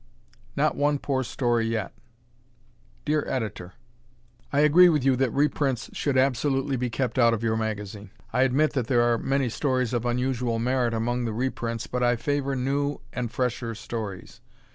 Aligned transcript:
"Not 0.55 0.75
One 0.75 0.97
Poor 0.97 1.21
Story 1.21 1.67
Yet" 1.67 1.93
Dear 3.05 3.23
Editor: 3.27 3.73
I 4.51 4.61
agree 4.61 4.89
with 4.89 5.05
you 5.05 5.15
that 5.17 5.29
reprints 5.31 5.91
should 5.93 6.17
absolutely 6.17 6.75
be 6.75 6.89
kept 6.89 7.19
out 7.19 7.35
of 7.35 7.43
your 7.43 7.55
magazine. 7.55 8.09
I 8.33 8.41
admit 8.41 8.73
that 8.73 8.87
there 8.87 9.03
are 9.03 9.19
many 9.19 9.47
stories 9.47 9.93
of 9.93 10.03
unusual 10.07 10.57
merit 10.57 10.95
among 10.95 11.25
the 11.25 11.33
reprints 11.33 11.85
but 11.85 12.01
I 12.01 12.15
favor 12.15 12.55
new 12.55 12.99
and 13.13 13.29
fresher 13.31 13.75
stories. 13.75 14.41